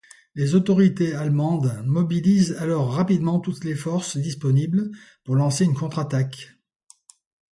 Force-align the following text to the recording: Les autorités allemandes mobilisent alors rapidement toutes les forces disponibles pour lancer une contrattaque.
Les 0.33 0.55
autorités 0.55 1.13
allemandes 1.13 1.79
mobilisent 1.85 2.53
alors 2.57 2.91
rapidement 2.91 3.39
toutes 3.39 3.63
les 3.63 3.75
forces 3.75 4.17
disponibles 4.17 4.89
pour 5.25 5.35
lancer 5.35 5.63
une 5.63 5.75
contrattaque. 5.75 6.55